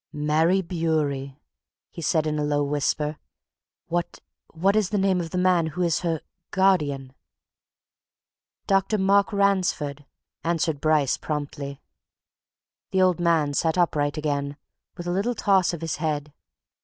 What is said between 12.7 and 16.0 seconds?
The old man sat upright again, with a little toss of his